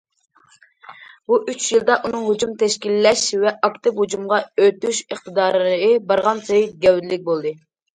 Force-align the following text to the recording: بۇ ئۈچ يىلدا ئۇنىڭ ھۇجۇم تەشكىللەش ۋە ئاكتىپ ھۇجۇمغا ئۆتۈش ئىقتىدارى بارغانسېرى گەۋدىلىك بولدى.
بۇ 1.31 1.39
ئۈچ 1.53 1.67
يىلدا 1.73 1.99
ئۇنىڭ 2.09 2.25
ھۇجۇم 2.31 2.57
تەشكىللەش 2.65 3.27
ۋە 3.45 3.55
ئاكتىپ 3.69 4.03
ھۇجۇمغا 4.03 4.43
ئۆتۈش 4.59 5.07
ئىقتىدارى 5.07 5.81
بارغانسېرى 6.13 6.69
گەۋدىلىك 6.89 7.29
بولدى. 7.35 7.59